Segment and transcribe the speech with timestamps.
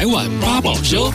[0.00, 1.12] 来碗八宝粥。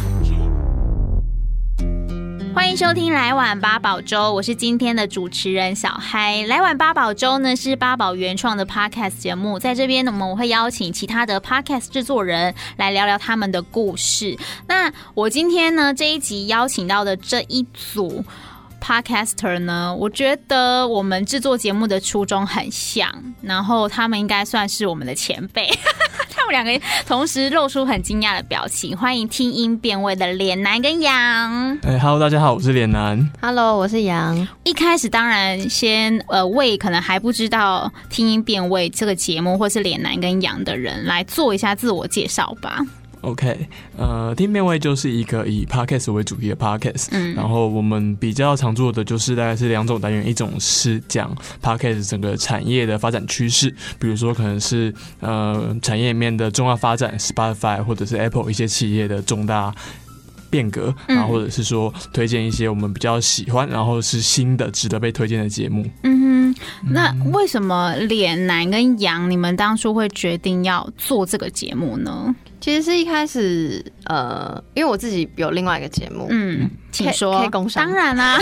[2.53, 6.43] 欢迎收听《来碗八宝粥》，我是今天的主持人小嗨。
[6.47, 14.37] 《来碗八宝粥》呢是八宝原创的 podcast 节目，在这边呢我们会邀请其他的 podcast 制作人来聊聊他们的故事。
[14.67, 18.23] 那我今天呢这一集邀请到的这一组。
[18.85, 23.11] Podcaster 呢，我觉得我们制作节目的初衷很像，
[23.41, 25.67] 然后他们应该算是我们的前辈。
[26.29, 28.95] 他们两个同时露出很惊讶的表情。
[28.95, 31.75] 欢迎听音辨位的脸男跟杨。
[31.81, 33.27] 哎，Hello，大家好，我是脸男。
[33.41, 34.47] Hello，我是杨。
[34.63, 42.85] 一开始当然先呃为可能还不知道听音辨位这个节目或是脸男跟杨的人来做一下自我介绍吧。
[43.25, 59.73] OK，呃，听面位就是一个以 Podcast 为主题的 Podcast，嗯，然后我们比较常做的就是大概是两种单元，一种是讲 Podcast 整个产业的发展趋势，比如说可能是呃产业里面的重要发展，Spotify 或者是 Apple 一些企业的重大
[60.51, 65.83] 变革，然后或者是说推荐一些我们比较喜欢，然后是新的值得被推荐的节目。
[66.03, 66.55] 嗯哼，
[66.91, 72.33] 那为什么脸男跟杨你们当初会决定要做这个节目呢？
[72.65, 78.39] 其实是一开始，呃，因为我自己有另外一个节目，嗯，请说，可以工商，当然啦、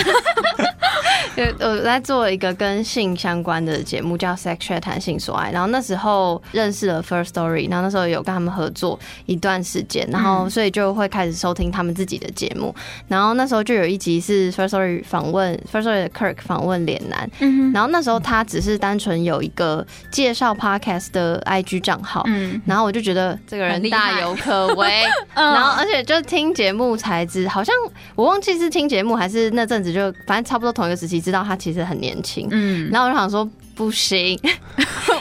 [1.60, 5.50] 我在做一个跟性相关的节目，叫《Sex Chat 谈性所爱》。
[5.52, 12.74] 然后那时候认识了 First Story，然后那时候有跟他们合作一段时间，然后所以就会开始收听他们自己的节目。
[13.08, 17.28] 然后那时候就有一集是 First Story 访问 First Story 的 Kirk 访问脸男，
[17.74, 27.74] 然后那时候他只是单纯有一个介绍 Podcast 的 IG 账号，嗯，然后我就觉得这个人大有可为， 然后而且就听节目才知，好像
[28.14, 31.20] 我忘记是听节目还是那阵子就反正差不多同一个时期。
[31.20, 34.38] 知道他其实很年轻，嗯，然后我就想说不行，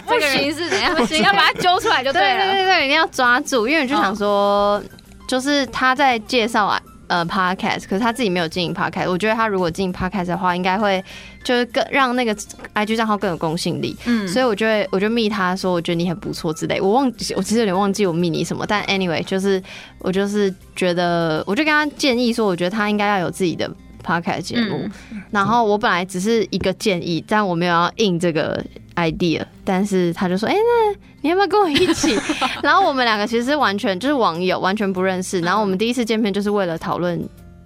[0.06, 0.94] 不行 是怎样？
[0.96, 4.84] 不行，要把他揪出来就对了，对对对，一定要抓住，因为我就想说，
[5.28, 11.04] 就是他在介绍啊，呃，podcast，可是他自己没有经营 podcast，我觉得他如果经营 podcast 的话，应该会
[11.44, 12.36] 就是更让那个
[12.74, 19.62] IG 账号更有公信力，嗯，所以我就会我就密他说，我觉得你很不错之类，我忘记我其实有点忘记我密你什么，但 anyway 就是
[20.00, 23.70] 我就是觉得，我就跟他建议说，我觉得他应该要有自己的。
[24.04, 24.90] Podcast 节目，
[25.32, 28.64] 然后我本来只是一个建议，但我没有要印这个
[28.96, 32.16] idea，但是他就说：“哎、欸，那你要不要跟我一起？”
[32.62, 35.40] 然后我们两个其实完全就是网友，完全不认识。
[35.42, 37.20] 然后我们第一次见面就是为了讨论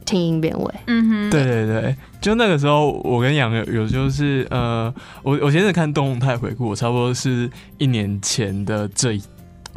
[0.05, 0.73] 听音辨位。
[0.85, 4.93] 嗯哼，对对对，就那个时候我跟杨有有就是呃，
[5.23, 9.21] 我我先是看动态回顾，我差不多是一年前的这一。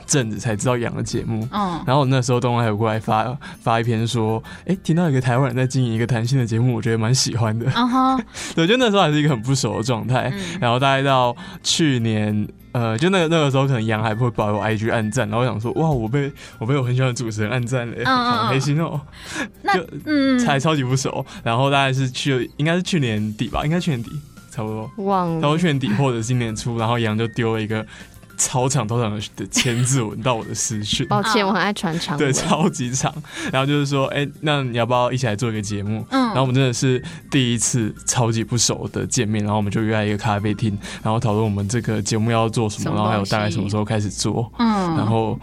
[0.07, 8.25] 阵子才知道杨的节目，嗯，然后我那时候东方还有过来发发一篇说，哎、欸，听到一个台湾人在经营一个谈性的节目，我觉得蛮喜欢的，嗯哼，
[8.55, 19.01] 对，就那时候还是一个很不熟的状态，嗯、然后大概到去年，呃，就那个那个时候可能杨还不会把我 IG 暗赞，然后我想说，哇，我被我被我很喜欢的主持人暗赞了，好开心哦，
[19.75, 24.11] 就嗯，才超级不熟，然后大概是去应该是去年底吧，应该去年底
[24.51, 27.85] 差不多，忘了，然后去年底或者今年初，然后杨就丢了一个。
[28.41, 32.17] 超长超长的千字文到我的私讯， 抱歉，我很爱传长。
[32.17, 33.15] 对，超级长。
[33.53, 36.05] 然后就是说，哎、欸，那你要不要一起来做一个节目？
[36.09, 44.51] 嗯，然后我们真的是第一次超级不熟的见面，然后我们就约在一个咖啡厅，然后讨论我们这个节目要做什么，什么然后还有大概什么时候开始做。
[44.59, 45.39] 嗯，然后。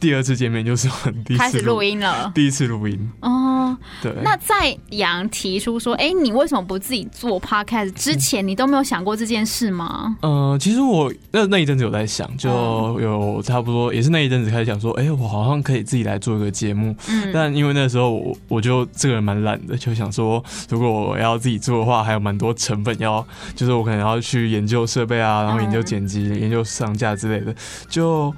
[0.00, 3.76] 第二次见面就是我第一次开始录音了，第一次录音哦。
[4.02, 10.16] 对，那在杨提出说，哎、欸，你为什么不自己做 podcast 之前，你都没有想过这件事吗？
[10.22, 12.50] 嗯、呃，其实我那那一阵子有在想，就
[12.98, 16.96] 有差不多也是那一阵子开始想说，哎、欸，我好像可以自己来做一个节目。
[17.08, 23.24] 嗯，但因为那时候我我就这个人蛮懒的，就想说，如果我要自己做的话，还有蛮多成本要，
[23.54, 27.54] 就是我可能要去研究设备啊，然后研究剪辑、嗯、研究上架之类的，
[27.88, 28.34] 就。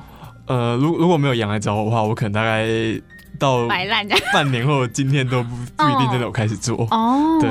[0.47, 2.67] 呃，如如果没有羊来找我的话，我可能大概
[3.39, 3.67] 到
[4.33, 7.39] 半年后今天都不不一定真的有开始做哦。
[7.41, 7.49] 对，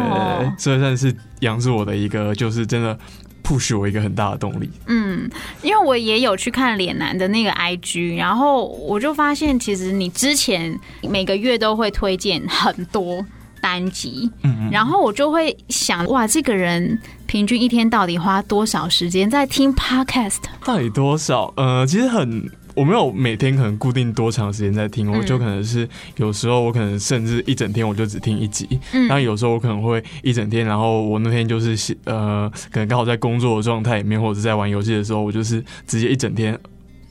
[0.58, 2.98] 所以算是羊是我的一个，就是真的
[3.44, 4.70] push 我一个很大的动力。
[4.88, 5.30] 嗯，
[5.62, 10.80] 因为我也有去看脸男的那个 IG，然后我就发现，其实你之前
[11.10, 13.26] 每个月都会推荐很多
[13.60, 20.38] 单集，嗯嗯，然后我就会想，哇，这个人平均一天到底花多少时间在听 Podcast？
[20.64, 21.54] 到底多少？
[21.58, 22.50] 呃，其实很。
[22.76, 25.88] 我没有每天可能固定多长时间在听，我就可能是
[26.18, 36.58] 有时候我可能甚至一整天我就只听一集，嗯，然后有时候我可能会一整天，然后我那天就是呃，可能刚好在工作的状态里面，或者是在玩游戏的时候，我就是直接一整天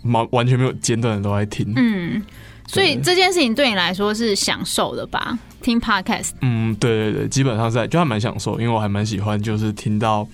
[0.05, 2.23] 完完全没有间断的都在听，嗯，
[2.67, 5.39] 所以这件事情对你来说是享受的吧？
[5.63, 10.27] 听 Podcast，嗯，对对对，基本上在就还蛮享受，因为我还蛮喜欢就是听到。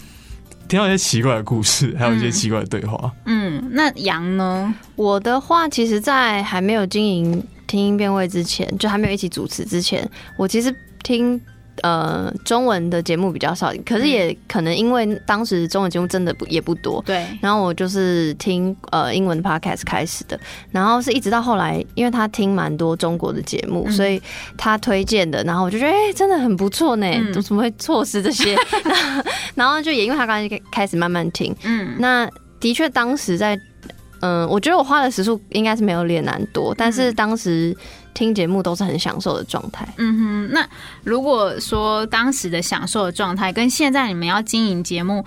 [0.69, 3.13] 听到一些奇怪的故事，还有一些奇怪的对话。
[3.25, 4.75] 嗯，嗯，那羊呢？
[4.97, 11.41] 我的话，其实，在还没有经营听音辨位之前，就还没有一起主持之前，我其实听。
[11.83, 17.27] 呃，中文的节目比较少，可是也可能因为当时中文节目真的不也不多，对。
[17.41, 20.41] 然后我就是听呃英文的 podcast 开始的，
[20.71, 24.21] 然后是一直到后来，因为他听蛮多中国的节目，嗯、所以
[24.57, 28.57] 他推荐的，然后我就觉得哎、欸，真的很不错呢，嗯、怎么会错失这些？
[29.55, 32.27] 然后就也因为他刚才开始慢慢听，嗯，那
[32.59, 33.55] 的确当时在，
[34.21, 37.77] 嗯、呃，我觉得我花的时数应该是没有脸男多，但是当时。
[38.17, 39.87] 听节目都是很享受的状态。
[39.99, 40.67] 嗯哼，那
[41.05, 45.23] 如果说当时的享受的状态跟现在你们要经营节目，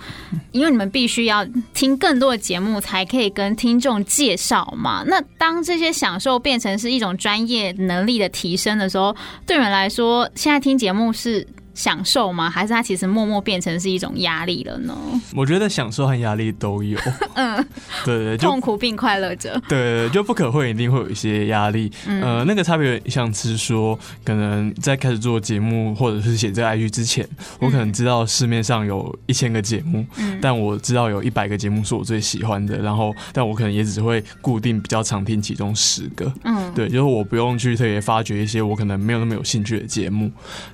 [0.50, 5.04] 因为你们必须要听更多的节目才可以跟听众介绍嘛。
[5.06, 9.14] 那当这些享受变成是一种专业能力的提升的时候，
[9.46, 12.50] 对你们来说，现在听节目是享受吗？
[12.50, 14.96] 还是它其实默默变成是一种压力了呢？
[15.34, 16.98] 我觉得享受和压力都有。
[17.34, 17.56] 嗯，
[18.04, 19.60] 对，对对，痛苦并快乐着。
[19.68, 21.90] 对，对，就不可会一定会有一些压力。
[22.06, 27.26] 嗯、呃，那个差别像是说，可能在开始做节目或者是写这个 IG 之前，
[27.58, 36.30] 我可能知道市面上有一千个节目，嗯、但我知道有一百个节目是我最喜欢的，然后但我可能也只会固定比较常听其中十个。
[36.44, 40.30] 嗯，对，就是我不用去特别发掘一些我可能没有那么有兴趣的节目，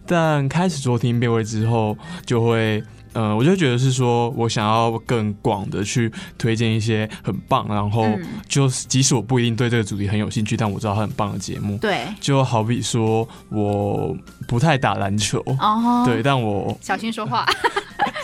[0.07, 0.97] 但开始做。
[0.97, 1.95] 听音辨位之后，
[2.25, 8.07] 就会，呃，我就觉得是说，我想要更广的去推荐一些很棒，然后
[8.49, 11.77] 就即使我不一定对这个主题很有兴趣，但我知道它很棒的节目。
[11.79, 14.17] 对，就好比说，我
[14.49, 17.45] 不太打篮球，哦，对，但我小心说话。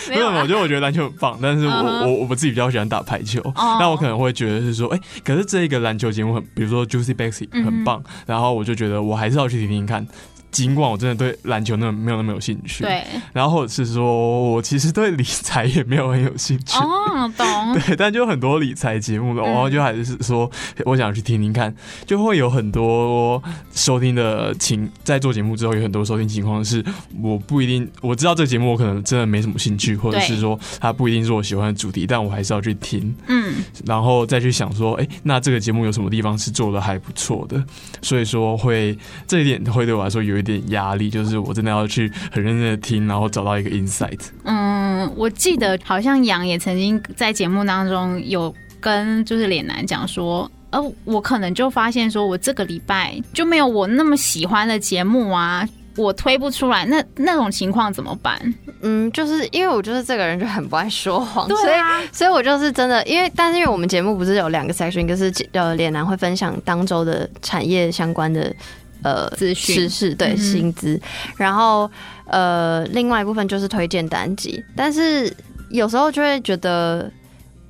[0.09, 10.05] 没有，我觉得我觉得篮球很棒，但是我我我自己比较喜欢打排球，那我可能会觉得是说，哎，可是这一个篮球节目很，比如说 Juicy Basket 很棒，然后我就觉得我还是要去听听看。
[10.53, 13.03] 尽管我真的对篮球那么没有那么有兴趣，对，
[13.33, 20.49] 然后或者是说我其实对理财也没有很有兴趣，哦，懂， 对，但就很多理财节目，然后就还是说
[20.85, 21.75] 我想去听听看，
[22.07, 26.85] 就会有很多收听的情，在做节目之后有很多收听情况是
[27.23, 33.55] 我不一定我知道这个节目我可能真的没什么兴趣，或者是说它不一定是我喜欢的主题，但我还是要去听，嗯，
[33.87, 37.65] 然后再去想说，哎，那这个节目有什么地方是做的还不错的，
[38.03, 38.97] 所以说会
[39.27, 44.21] 这一点会对我来说有点压力，就是我真的要去很认真的听，然后找到一个 insight。
[44.45, 58.55] 嗯，我记得好像杨也曾经在节目当中有跟就是脸男讲说，呃，我可能就发现说我这个礼拜就没有我那么喜欢的节目啊，我推不出来，那那种情况怎么办？
[58.83, 68.53] 嗯，就是因为我就是这个人就很不爱说谎，对啊，所以所以我就是真的，因为但是因为我们节目不是有两个 section，一个是呃脸男会分享当周的产业相关的。
[69.03, 71.01] 呃，资讯知识对薪资，
[71.37, 71.91] 然后
[72.27, 75.35] 呃，另外一部分就是推荐单集，但是
[75.71, 77.11] 有时候就会觉得，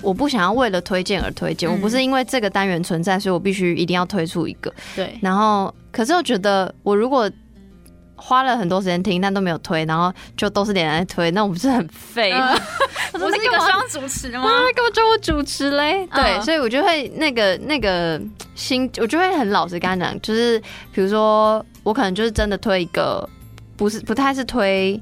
[0.02, 4.73] 我不想要为了推荐而推荐，嗯、我不是因为这个单元存在，所以我必须一定要推出一个。
[4.94, 7.31] 对，然后可是我觉得，我如果
[8.25, 12.55] 花了很多时间听，但都没有推，然后就都是脸男推，那我不是很废 吗？
[13.13, 14.43] 我说那个双主持吗？
[14.75, 16.07] 干嘛叫我主持嘞？
[16.15, 18.21] 对，嗯、所以我就会那个那个
[18.55, 20.59] 心，我就会很老实跟他讲，就是
[20.93, 23.29] 比如说我可能就是真的推一个，
[23.77, 24.99] 不是不太是推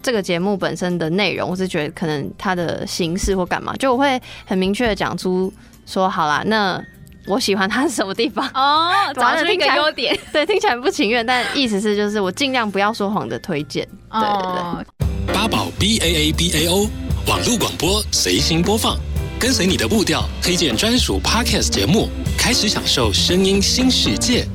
[0.00, 5.52] 这个节目本身的内容，我是觉得可能它的形式或干嘛，就我会很明确的讲出
[5.84, 6.82] 说，好啦，那。
[7.26, 8.90] 我喜欢他是什么地方哦？
[9.14, 13.86] 找出一个优点， 对，听起来不情愿，但意思是就是我尽量不要说谎的推荐。
[14.10, 14.84] 对对
[15.26, 15.34] 对。
[15.34, 16.86] 八宝 B A A B A O
[17.26, 18.98] 网络广播随心播放，
[19.40, 24.46] 跟随你的步调，推荐专属 Podcast 节目，开始享受声音新世界。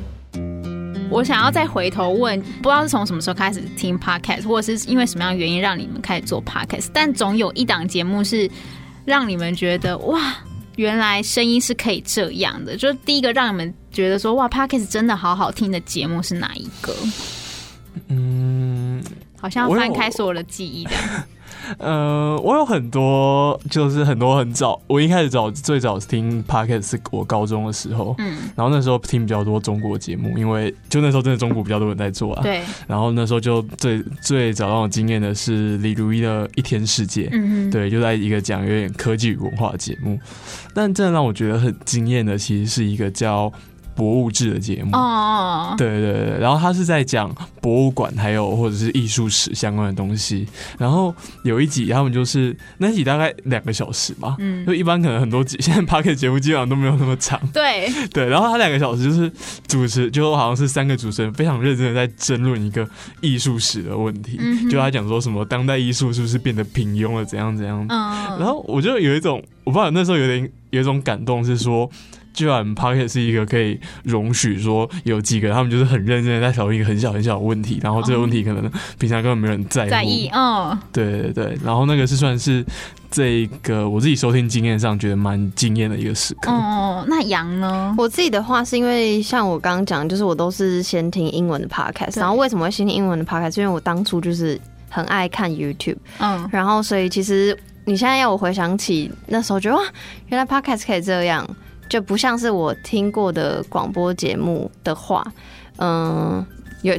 [1.10, 6.86] 我想要再回头问，不知道是从什么时候开始听 Podcast，或者是因为什么样的原因让你们开始做 Podcast？
[6.94, 8.48] 但总有一档节目是
[9.04, 10.36] 让你们觉得哇。
[10.80, 16.96] 原来声音是可以这样的，就是第一个让你们觉得说哇，Parkes 真的好好听的节目是哪一个？
[18.08, 19.04] 嗯，
[19.38, 20.92] 好像要翻开所有的记忆的。
[21.78, 40.18] 呃，我有很多，就是很多很早，我一开始早最早听 Podcast 是我高中的时候，嗯，然后那时候听比较多中国节目，因为就那时候真的中国比较多人在做啊，对，然后那时候就最最早让我惊艳的是李如一的一天世界，嗯嗯，对，就在一个讲有点科技与文化的节目，
[40.74, 43.52] 但真的让我觉得很惊艳的，其实是一个叫。
[44.00, 47.30] 博物志的节目哦，对对对，然后他是在讲
[47.60, 50.48] 博物馆还有或者是艺术史相关的东西。
[50.78, 51.14] 然后
[51.44, 58.26] 有一集他们就是那一集大概两个小时吧，嗯，就一般可能很多集 现在 Podcast 节目基本上都没有那么长，对 对。
[58.26, 59.30] 然后他两个小时就是
[59.68, 62.88] 主持，就好像是三个主持人非常认真的在争论一个
[63.20, 67.84] 艺术史的问题，嗯、就他讲说什么当代艺术是不是变得平庸了，怎样怎样。
[67.90, 71.90] 嗯，然后我就有一种我不知道那时候有点有一种感动是说。
[72.40, 78.62] 居然 Pocket 是一个可以容许说有几个他们就是很认真的在讨论一个很小很小的问题，然后这个问题可能
[78.98, 79.90] 平常根本没有人在乎。
[79.90, 82.64] 在意，嗯，对对对，然后那个是算是
[83.10, 86.50] 这个我自己收听经验上觉得蛮惊艳的一个时刻。
[86.50, 87.94] 哦，那杨呢？
[87.98, 93.60] 我自己的话是因为像我刚刚讲，就是我都是先听英文的 Podcast，然后为什么会先听英文的 Podcast？
[93.60, 97.54] 因为我当初就是很爱看 YouTube，嗯，然后所以其实。
[97.86, 99.82] 你现在要我回想起那时候，觉得哇，
[100.28, 101.44] 原来 Podcast 可以这样，
[101.90, 105.22] 就不像是我听过的广播节目的话，
[105.76, 106.42] 嗯，
[106.82, 106.94] 有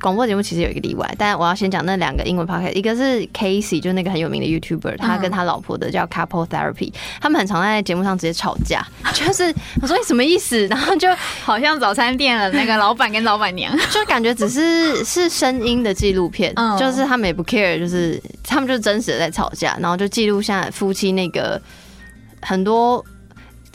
[0.00, 9.44] 广播节目其实有一个例外，但我要先讲那两个英文 Podcast，一个是 Casey，就那个很有名的 YouTuber，他跟他老婆的叫 Couple Therapy，他们很常在节目上直接吵架， 就是
[9.80, 11.08] 我说你什么意思，然后就
[11.42, 18.22] 好像早餐店的那个老板跟老板娘， 就感觉只是是声音的纪录片，就是他们也不 care，就是。
[18.46, 21.60] 他们就是真实的在吵架，然后就记录下夫妻那个
[22.42, 23.04] 很多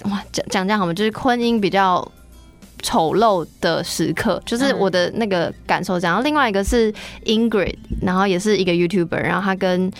[0.05, 0.93] 哇，讲讲这样好吗？
[0.93, 2.05] 就是婚姻比较
[2.81, 6.13] 丑陋的时刻，就是我的那个感受这样。
[6.13, 6.93] 然后另外一个是
[7.25, 9.91] Ingrid，然后也是一个 YouTuber，然后他跟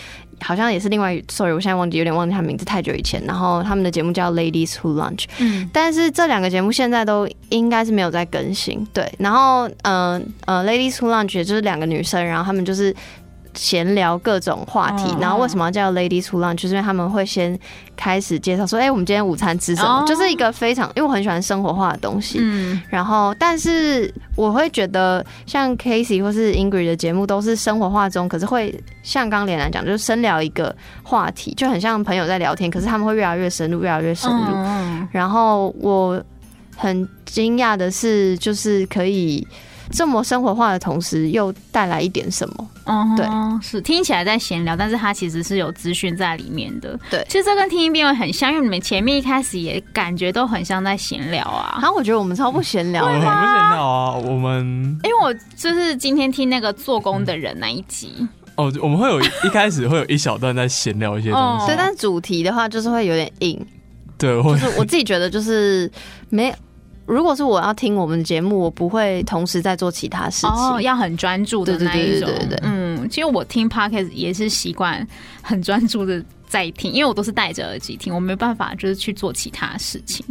[0.41, 3.21] 好像也是另外，sorry，我现在忘记有点忘记他名字，太久以前。
[3.25, 8.87] 然后他们的节目叫 Ladies Who Lunch，嗯，但是这两个节目现在都应该是没有在更新。
[8.93, 12.95] 对，然后嗯呃，呃，Ladies Who Lunch 也就是两个女生，然后他们就是。
[13.59, 16.55] 闲聊各种话题，然后为什么要叫 Ladies Who Lunch？
[16.55, 17.59] 就是因为他们会先
[17.97, 20.01] 开始介绍说，哎、欸，我们今天午餐吃什么？
[20.07, 22.37] 就是一个非常，因为我很喜欢生活化的东西。
[22.41, 28.73] 嗯，然后，但是我会觉得，像 Casey 或是 Ingrid 的节目都是生活化中，可是会
[29.03, 30.73] 像刚刚连兰讲，就是深聊一个
[31.03, 34.55] 话题，就很像朋友在聊天，可是他们会越来越深入，越来越深入。
[35.11, 36.23] 然后我
[36.77, 39.45] 很惊讶的是，就是可以。
[39.91, 42.69] 这么生活化的同时，又带来一点什么？
[42.85, 43.25] 嗯，对，
[43.61, 46.97] 是听起来在闲聊，但是它其实是有资讯在里面的。
[47.09, 51.77] 对，其实这跟听音辨位很像，因为你们前面一开始也感觉都很像在闲聊啊。
[51.81, 54.13] 然后我觉得我们超不闲聊，我们不闲聊啊。
[54.13, 54.65] 我们
[55.03, 63.59] 因为我就是今天听那个做工的人那一集哦，我们会有一开始会有一小段在闲聊一些东西，对，但主题的话就是会有点硬。
[64.17, 65.91] 对，就是我自己觉得就是
[66.29, 66.53] 没。
[67.09, 72.29] 如果是我要听我们的节目，我不会同时在做其他事情，哦、要很专注的那一种。
[72.29, 75.05] 对对对对对，嗯，其实我听 Podcast 也是习惯
[75.41, 80.23] 很专注的在听，因为我都是戴着耳机听，我没办法就是去做其他事情。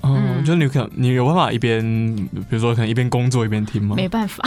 [0.00, 1.80] 哦、嗯，就你可你有办法一边，
[2.32, 3.94] 比如说可能一边工作一边听吗？
[3.96, 4.44] 没办法。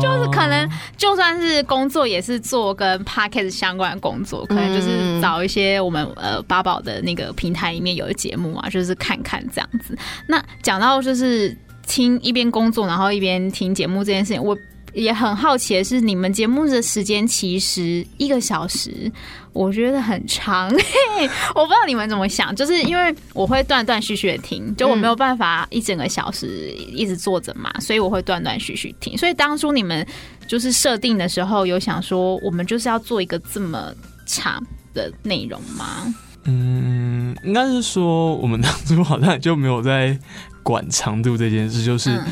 [0.00, 9.96] 就是可能，就算是工作，也是做跟 p a c k e t 相关的工作，可能就是找一些我们呃八宝的那个平台里面有的节目啊，就是看看这样子。
[10.26, 14.56] 那讲到就是听一边工作，然后一边听节目这件事情，我。
[14.94, 19.10] 也很好奇的是，你们节目的时间其实一个小时，
[19.52, 20.70] 我觉得很长。
[21.54, 29.18] 我不知道你们怎么想，就是因为我会断断续续的听，就我没有办法一整个小时一直坐着嘛，所以我会断断续续听。
[29.18, 30.06] 所以当初你们
[30.46, 33.92] 就是设定的时候，有想说我们就是要做一个这么
[34.26, 36.14] 长的内容吗？
[36.46, 40.18] 嗯，应该是说我们当初好像就没有在
[40.64, 42.10] 管长度这件事，就是。
[42.10, 42.24] 嗯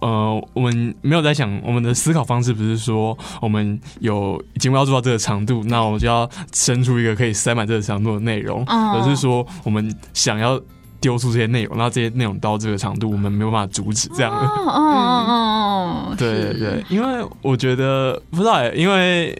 [0.00, 10.58] 呃，我们没有在想，我们的思考方式不是说我们有节目要做到这个长度，那我就要生出一个可以塞满这个长度的内容，而是说我们想要
[11.02, 14.38] 丢出这些内容，那这些内容到这个长度，我们没有办法阻止这样的。
[14.38, 19.38] 哦哦哦， 对对对，因为我觉得不知道哎，因为。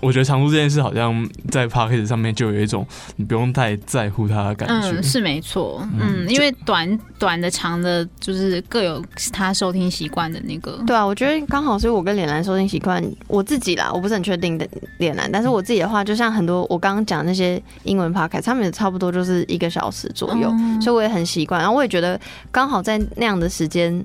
[0.00, 4.90] 我觉得长度这件事好像在 Podcast 上面就有一种你不用太在乎它的感觉。
[4.90, 5.86] 嗯，是没错。
[5.98, 10.82] 嗯，因为短短的长的，就是各有他收听习惯的那个。
[10.86, 14.66] 对啊，我觉得刚好是我跟脸男收听习惯，我自己啦，我不是很确定的
[14.98, 21.60] 脸男，但是我自己的话，就像很多我刚刚讲那些英文 Podcast，他们也差不多就是一个小时左右，嗯、所以我也很习惯。
[21.60, 22.18] 然后我也觉得
[22.50, 24.04] 刚好在那样的时间。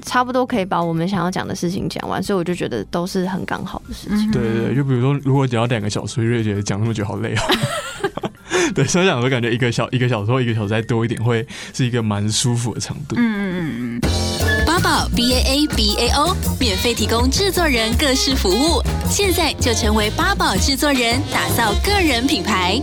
[0.00, 4.30] 差不多可以把我们想要讲的事情讲完，所以我就觉得都是很刚好的事情。
[4.30, 8.30] 对对对，就比如说，如果讲到两个小时，我就觉得讲那么久好累哦。
[8.74, 13.16] 对，所以讲我感觉一个小一个小时或一个小时再多一点，会是一个蛮舒服的长度。
[13.16, 14.66] 嗯嗯嗯嗯。
[14.66, 22.80] 八宝 B A A B A O 免费提供制作人各式服务，现在就成为八宝制作人，打造个人品牌。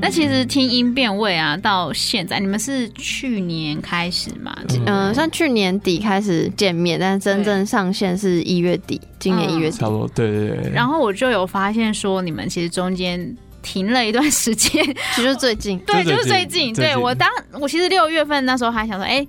[0.00, 4.56] 那其实听音辨位啊，到现在你们是去年开始嘛？
[4.86, 9.76] 嗯，像去年底开始见面，但是真正上线是一月底，今年一月底。
[9.76, 10.72] 差不多，对对对。
[10.72, 14.84] 然后我就有发现说，你们其实中间停了一段时间，
[15.16, 16.72] 其实最近，对，就是最近。
[16.72, 17.28] 对我当
[17.60, 19.26] 我其实六月份那时候还想说，哎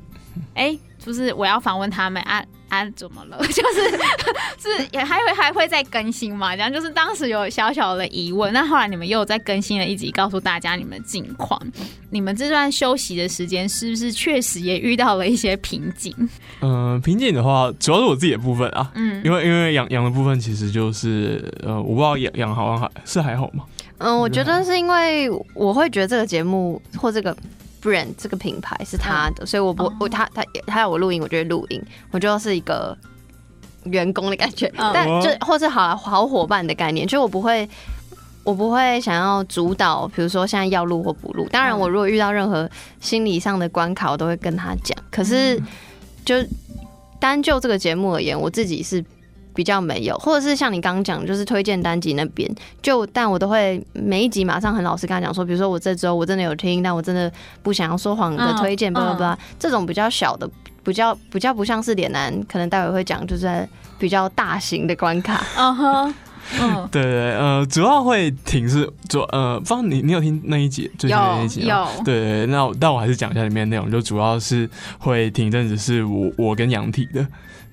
[0.53, 2.45] 哎，就是我要访问他们啊。
[2.69, 3.37] 啊，怎么了？
[3.49, 3.89] 就是
[4.77, 6.55] 是也还会还会再更新嘛？
[6.55, 8.53] 这样就是当时有小小的疑问。
[8.53, 11.59] 那后来你们又再更新了一集，告诉大家你们的近况。
[12.09, 16.13] 你们这段休息的时间是不是确实也遇到了一些瓶颈？
[16.61, 18.91] 嗯、 呃，瓶颈的话，主要是我自己的部分啊。
[18.95, 23.65] 嗯，因为因为养养的部分其实就是呃，我不知道养养好像还是还好吗？
[23.99, 27.35] 嗯，我觉得是因为我会觉得这个节目或这个。
[27.81, 31.81] Brand 这个品牌是他的，嗯、所以我不我他他他要我录音，我就会录音，
[32.11, 32.97] 我就是一个
[33.83, 37.67] 员工的感觉，嗯、但就或是好好伙伴的概念，就我不会
[38.43, 41.47] 我不会想要主导，比如说现在要录或不录。
[41.51, 42.69] 当然，我如果遇到任何
[42.99, 44.97] 心理上的关卡，我都会跟他讲。
[45.11, 45.61] 可是
[46.25, 46.35] 就
[47.19, 49.03] 单就这个节目而言，我自己是。
[49.59, 52.49] 比较没有，或者是像你刚刚讲，就是推荐单集那边，
[52.81, 57.29] 就但我都会每一集马上很老实跟他讲说，比如说我这周我真的有听，但我真的
[57.61, 60.49] 不想要说谎的推荐，巴拉巴拉，这种比较小的，
[60.81, 65.45] 比较比较不像是脸男，可能待会会讲，就是在比较大型的关卡。
[65.57, 66.15] 嗯哼，
[66.59, 71.87] 嗯，对对呃，主要会听是主呃，方你你有听那一集最近的那一集吗？
[71.97, 77.25] 有，对对，那但我还是讲一下里面的内容，就主要是会听一阵子是我我跟杨体的。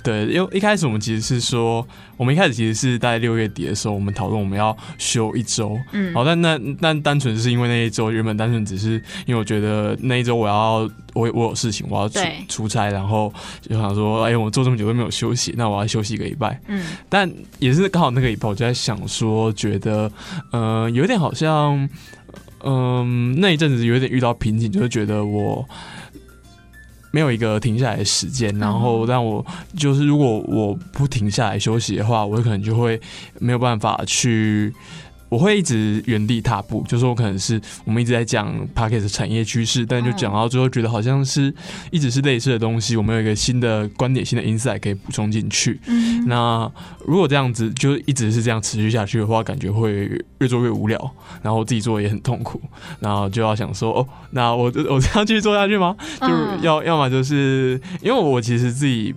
[0.04, 1.85] 对，因为一开始我们其实是说，
[2.16, 5.76] 我们一开始其实是在六月底的时候，我们讨论我们要休一周。
[5.90, 16.61] 嗯，好，但那但单纯是因为那一周原本单纯只是因为我觉得那一周我要我我有事情，我要出出差，然后就想说，哎，我做这么久都没有休息，那我要休息一个礼拜。
[16.68, 17.28] 嗯，但
[17.59, 20.11] 也是刚好那个礼拜，我就在想说，觉得
[20.52, 21.76] 嗯、呃，有点好像，
[22.64, 23.04] 嗯、呃，
[23.38, 25.66] 那一阵子有点遇到瓶颈，就是觉得我。
[27.12, 29.42] 没有一个停下来的时间，然后让我
[29.75, 33.00] 就是如果我不停下来休息的话，我可能就会
[33.38, 34.70] 没有办法去。
[35.28, 41.52] 我会一直原地踏步，就是我可能是我们一直在讲 p a c k e t 产业趋势，但就讲到最后，觉得好像是
[41.90, 45.80] 一直是类似的东西，我们有一个新的观点、新的 insight 可以补充进去。
[45.87, 46.71] 嗯，那
[47.06, 51.11] 如果这样子就一直是这样持续下去的话，感觉会越做越无聊，
[51.42, 52.61] 然后自己做也很痛苦，
[53.00, 55.97] 然后就要想说，哦，那我我这样继续做下去吗？
[56.21, 56.28] 就
[56.62, 59.14] 要要么就是因为我其实自己。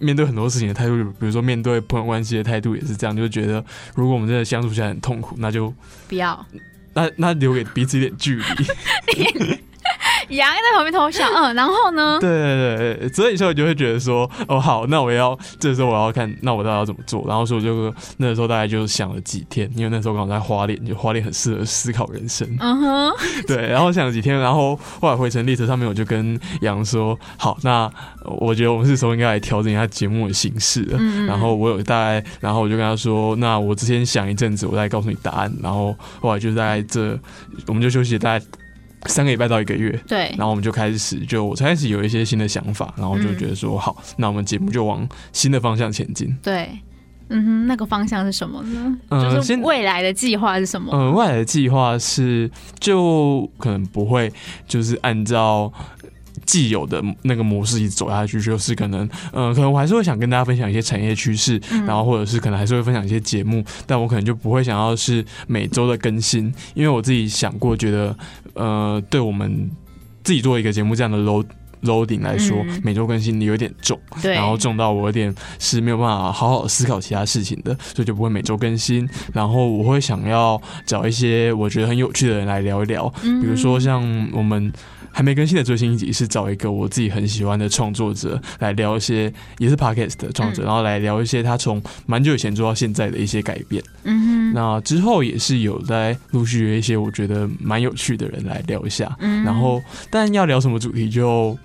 [0.00, 5.72] 面对很多事情的态度，比如说面对朋友关系的态度也是这样，就觉得如果我们真的相处起来很痛苦，那就
[6.08, 6.44] 不要，
[6.92, 9.54] 那那留给彼此一点距离。
[10.28, 12.18] 杨在旁边偷笑，嗯，然后呢？
[12.20, 17.24] 对对对，所以说我就会觉得说，哦，好，那我要这时候我要看，那我到底要怎么做？
[17.26, 22.48] 然后说我就那个时候大概就想了几天，因为那时候刚好在花莲，就花莲很适合思考人生。
[22.60, 23.12] 嗯哼，
[23.46, 27.90] 对，然后想了几天，然后后来回程列车上面，我就跟杨说，好，那
[28.24, 30.96] 我觉得我们是时候应该来调整一下节目的形式了。
[31.00, 35.52] 嗯，然后我有大概，然后我就跟他说，那我之前想一阵子，我再告诉你答案。
[35.62, 37.18] 然后后来就在这，
[37.66, 38.44] 我们就休息大概。
[39.06, 46.36] 三个礼拜到一个月，对，然后我们就开始，就我才开始有一些新的想法，然后就觉得说，嗯、好，那我们节目就往新的方向前进。
[46.42, 46.68] 对，
[47.28, 48.98] 嗯哼，那个方向是什么呢？
[49.10, 50.90] 嗯，就是未来的计划是什么？
[50.92, 54.32] 嗯，未来的计划是，就可能不会，
[54.66, 55.72] 就是按照。
[56.44, 68.16] 既有的那个模式一直走下去，就是可能，嗯、呃，可能我还是会想跟大家分享一些产业趋势，嗯、然后或者是可能还是会分享一些节目，但我可能就不会想要是每周的更新，因为我自己想过，觉得，
[68.54, 69.70] 呃，对我们
[70.22, 71.46] 自己做一个节目这样的 load
[71.82, 84.02] loading 来说，嗯、每周更新有点重，然后重到我有点是没有办法好好思考其他事情的，所以就不会每周更新，然后我会想要找一些我觉得很有趣的人来聊一聊，嗯、比如说像
[84.32, 84.72] 我们。
[85.14, 93.80] 还没更新的最新一集是找一个我自己很喜欢的创作者来聊一些，也是 Podcast 的创作者，嗯、然后来聊一些他从蛮久以前做到现在的一些改变。
[94.02, 99.16] 嗯哼，那之后也是有在陆续约一些我觉得蛮有趣的人来聊一下。
[99.20, 101.56] 嗯，然后但要聊什么主题就。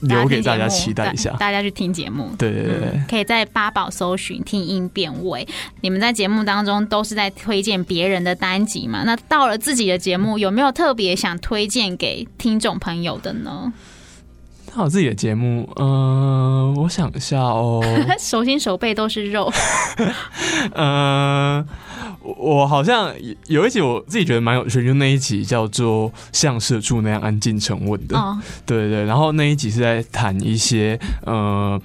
[0.00, 2.30] 留给大家期待一下，大家去听节目。
[2.38, 5.46] 对对对，嗯，可以在八宝搜寻听音辨位。
[5.80, 9.02] 你们在节目当中都是在推荐别人的单集嘛？
[9.04, 13.72] 那到了自己的节目，有没有特别想推荐给听众朋友的呢？
[14.74, 17.82] 那我自己的节目，嗯、呃，我想一下哦，
[18.20, 19.52] 手心手背都是肉，
[20.74, 21.66] 嗯。
[22.36, 23.14] 我好像
[23.46, 29.04] 有一集我自己觉得蛮有趣，就那一集叫做“像社畜那样安静沉稳”的，哦、对对。
[29.04, 31.80] 然后那一集是在谈一些呃，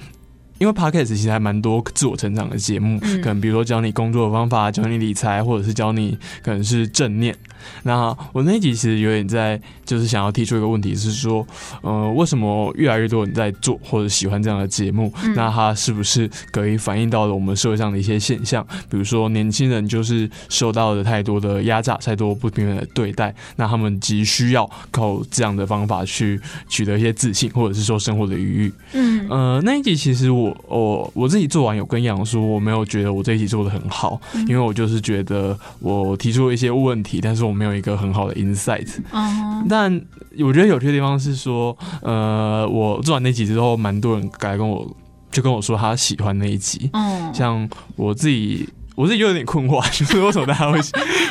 [0.59, 7.35] 因为 Podcast 其实还蛮多自我成长的节目，嗯、可能比如说教你工作的方法，教你理财，或者是教你可能是正念，
[7.83, 11.45] 那我那一集其实有点在，就是想要提出一个问题，是说，
[11.81, 15.11] 呃，为什么越来越多人在做或者喜欢这样的节目？
[15.23, 18.65] 嗯、那它是不是可以反映到了我们社会上的一些现象？
[18.89, 28.73] 比如说，年轻人就是受到了太多的压榨，太多不平等的对待，那他们急需要靠这样的方法去取得一些自信，或者是说生活的余裕。
[28.93, 38.89] 嗯，呃，那一集其实我我我自己做完有跟杨说，我没有觉得我这一集做的很好，因为我就是觉得我提出了一些问题，但是我没有一个很好的 insight。
[39.11, 39.93] 嗯，但
[40.39, 44.89] 我觉得有些地方是说，呃，我做完那集之后，蛮多人来跟我
[45.31, 46.89] 就跟我说他喜欢那一集。
[46.93, 48.67] 嗯，像我自己。
[48.95, 50.79] 我是有点困惑，就是为什么大家会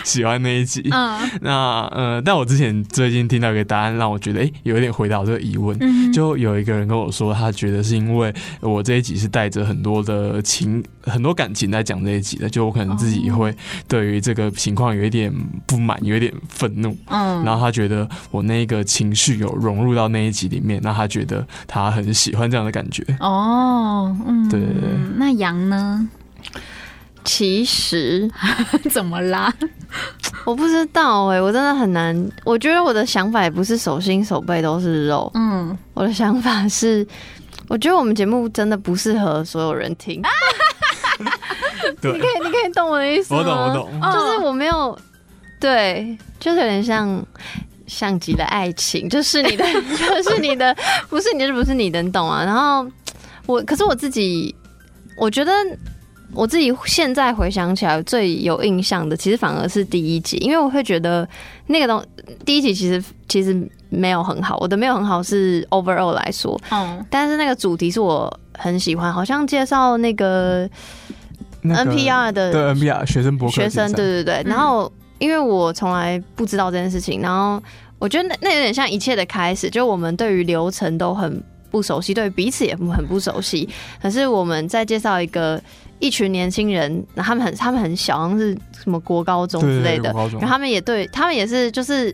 [0.05, 0.87] 喜欢那一集？
[0.91, 5.77] 嗯，那呃，但我之前最近听到一个答案，让我觉得哎、欸，有一点回答我这个疑问。
[5.81, 13.55] 嗯，就有一个人跟我说，他觉得是因为我这一集是带着很多的情、很多感情在讲这一集的，就我可能自己会
[13.87, 15.33] 对于这个情况有一点
[15.67, 16.97] 不满，有一点愤怒。
[17.07, 23.05] 嗯，然后他觉得我那个情绪有融入到那一集里面，那他觉得他很喜欢这样的感觉。
[23.21, 24.61] 哦，嗯，对。
[25.17, 26.09] 那羊呢？
[27.25, 28.31] 其实
[28.91, 29.53] 怎么啦？
[30.45, 32.31] 我不知道哎、欸，我真的很难。
[32.45, 35.31] 我觉得我的想法也不是手心手背都是肉。
[35.35, 37.07] 嗯，我的想法是，
[37.69, 40.21] 我觉得我们节目真的不适合所有人听。
[42.01, 43.41] 对 你可以，你可以懂我的意思吗？
[43.41, 44.13] 我懂，我懂。
[44.13, 44.99] 就是我没有，
[45.61, 47.25] 对，就是有点像
[47.87, 49.65] 像极了爱情，就是你的，
[49.97, 50.75] 就是你的，
[51.09, 52.43] 不是你的，不是你的，你懂啊？
[52.45, 52.85] 然后
[53.47, 54.53] 我，可是我自己，
[55.17, 55.53] 我觉得。
[56.35, 61.29] 我自己现在回想起来，最有印象的其实反而是第一集，因为我会觉得
[61.67, 62.03] 那个东
[62.45, 70.67] 第一集其实其实没有很好，我的没有很好是 overall 来说，嗯，但是那个主题是我很喜欢，好像介绍那个
[71.63, 77.63] NPR 的对 NPR 学生博客学生，对对对，然后因为我从来不知道这件事情，然后
[77.99, 82.27] 我觉得那那有点像一切的开始，就我们对于流程都很不熟悉，对。
[82.27, 83.69] 于彼此也很不熟悉，
[84.01, 85.63] 可是我们在介绍一个。
[86.03, 92.13] 一群年轻人，他们很他们很小，好像是什么国高中之类的，然后他们也对他们也是就是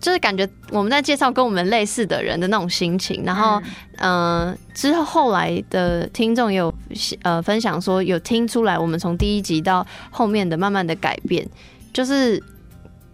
[0.00, 3.62] 就是感觉我们在介绍跟我们类似的人的那种心情，然后
[3.98, 6.74] 嗯、呃、之后后来的听众也有
[7.22, 11.48] 呃分享说有听出来我们从第一集到后面的慢慢的改变，
[11.92, 12.42] 就是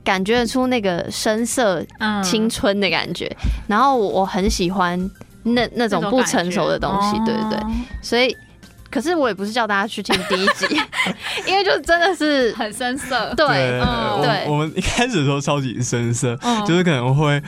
[0.02, 1.84] 感觉出那个深色
[2.24, 3.30] 青春的感觉，
[3.66, 4.98] 然后我很喜欢
[5.42, 7.60] 那那种不成熟的东西，对对对，
[8.00, 8.34] 所以。
[8.90, 10.66] 可是我也不是叫大家去听第一集，
[11.46, 13.34] 因为就真的是很生涩。
[13.34, 14.44] 对，嗯，对。
[14.48, 17.40] 我们一开始的时候超级深色，就是可能会，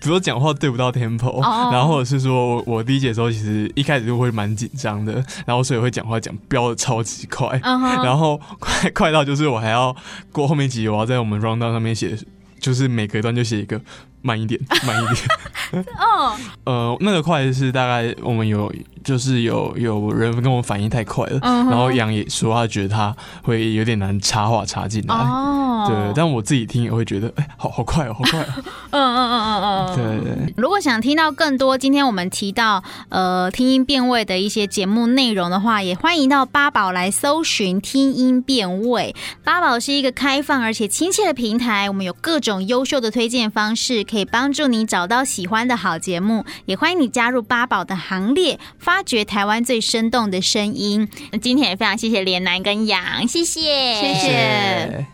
[0.00, 1.40] 比如讲话对不到 tempo，
[1.72, 5.14] 然后或者是说我我第一节的时候其实一开始就会蛮紧张的，
[5.46, 9.94] 然后所以会讲话讲飙的超级快，然后快 快到就是我还要
[10.30, 12.16] 过后面几集我要在我们 rundown 上面写，
[12.60, 13.80] 就是每隔一段就写一个。
[14.26, 15.84] 慢一点， 慢一点。
[15.98, 18.72] 哦， 呃，那个快是大概我们有，
[19.04, 25.14] 就是有有人跟我反应太快了，然后杨也说他觉得他会有点难插话插进来。
[25.14, 28.46] 哦，对，但我自己听也会觉得，哎，好好快哦，好快哦。
[28.90, 30.54] 嗯嗯嗯嗯嗯，对对。
[30.56, 39.14] 如果想听到更多今天我们提到呃听音辨位的一些节目内容的话，也欢迎到八宝来搜寻听音辨位。
[39.44, 44.04] 八宝是一个开放而且亲切的平台，我们有各种优秀的推荐方式。
[44.16, 51.06] 可以帮助你找到喜欢的好节目，也欢迎你加入八宝的行列，发掘台湾最生动的声音。
[51.42, 53.60] 今天也非常谢谢连南跟杨，谢谢，
[54.00, 55.06] 谢谢。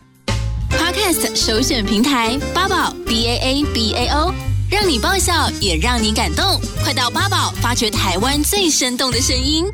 [0.70, 4.32] Podcast 首选平台八宝 B A A B A O，
[4.70, 9.64] 让你爆笑也让你感动，快到八宝发掘台湾最生动的声音。